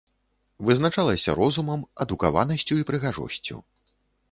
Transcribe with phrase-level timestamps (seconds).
[0.69, 3.63] Вызначалася розумам, адукаванасцю і прыгажосцю.